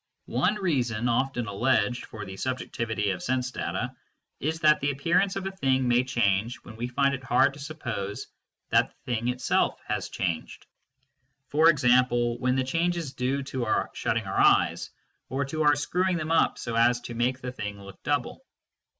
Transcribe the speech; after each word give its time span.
One 0.25 0.55
reason 0.55 1.07
often 1.07 1.45
alleged 1.45 2.05
for 2.07 2.25
the 2.25 2.35
subjectivity 2.35 3.11
of 3.11 3.21
sense 3.21 3.51
data 3.51 3.95
is 4.39 4.59
that 4.61 4.79
the 4.79 4.89
appearance 4.89 5.35
of 5.35 5.45
a 5.45 5.51
thing 5.51 5.87
may 5.87 6.03
change 6.03 6.55
when 6.63 6.75
we 6.75 6.87
find 6.87 7.13
it 7.13 7.23
hard 7.23 7.53
to 7.53 7.59
suppose 7.59 8.25
that 8.71 8.89
the 9.05 9.13
thing 9.13 9.27
itself 9.27 9.79
has 9.85 10.09
changed 10.09 10.65
for 11.49 11.69
example, 11.69 12.39
when 12.39 12.55
the 12.55 12.63
change 12.63 12.97
is 12.97 13.13
due 13.13 13.43
to 13.43 13.63
our 13.65 13.91
shutting 13.93 14.23
our 14.25 14.39
eyes, 14.39 14.89
or 15.29 15.45
to 15.45 15.61
our 15.61 15.75
screwing 15.75 16.17
them 16.17 16.31
up 16.31 16.57
so 16.57 16.73
as 16.75 16.99
to 17.01 17.13
make 17.13 17.39
the 17.39 17.51
thing 17.51 17.79
look 17.79 18.01
double. 18.01 18.43